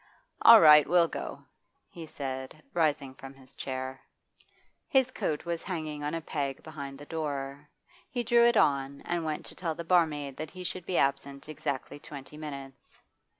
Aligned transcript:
'All 0.41 0.59
right, 0.59 0.89
we'll 0.89 1.07
go,' 1.07 1.45
he 1.87 2.07
said, 2.07 2.63
rising 2.73 3.13
from 3.13 3.35
his 3.35 3.53
chair. 3.53 4.01
His 4.87 5.11
coat 5.11 5.45
was 5.45 5.61
hanging 5.61 6.03
on 6.03 6.15
a 6.15 6.21
peg 6.21 6.63
behind 6.63 6.97
the 6.97 7.05
door. 7.05 7.69
He 8.09 8.23
drew 8.23 8.41
it 8.45 8.57
on, 8.57 9.01
and 9.01 9.23
went 9.23 9.45
to 9.45 9.53
tell 9.53 9.75
the 9.75 9.83
barmaid 9.83 10.37
that 10.37 10.49
he 10.49 10.63
should 10.63 10.87
be 10.87 10.97
absent 10.97 11.47
exactly 11.47 11.99
twenty 11.99 12.35
minutes. 12.35 12.99